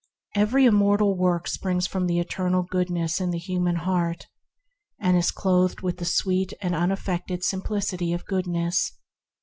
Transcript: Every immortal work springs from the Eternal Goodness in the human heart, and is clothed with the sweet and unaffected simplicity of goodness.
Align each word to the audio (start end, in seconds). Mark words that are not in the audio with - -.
Every 0.33 0.65
immortal 0.65 1.15
work 1.15 1.47
springs 1.47 1.85
from 1.85 2.07
the 2.07 2.17
Eternal 2.19 2.63
Goodness 2.63 3.21
in 3.21 3.29
the 3.29 3.37
human 3.37 3.75
heart, 3.75 4.25
and 4.99 5.15
is 5.15 5.29
clothed 5.29 5.81
with 5.81 5.97
the 5.97 6.05
sweet 6.05 6.53
and 6.59 6.73
unaffected 6.73 7.43
simplicity 7.43 8.11
of 8.11 8.25
goodness. 8.25 8.93